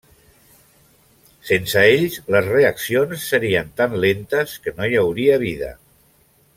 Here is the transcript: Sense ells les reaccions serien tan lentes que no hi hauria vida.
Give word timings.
Sense 1.49 1.83
ells 1.89 2.17
les 2.37 2.49
reaccions 2.55 3.27
serien 3.35 3.69
tan 3.83 3.97
lentes 4.09 4.57
que 4.65 4.75
no 4.81 4.89
hi 4.93 4.99
hauria 5.07 5.41
vida. 5.49 5.75